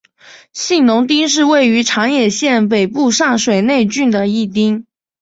[0.51, 4.87] 信浓町是位于长野县北部上水内郡的一町。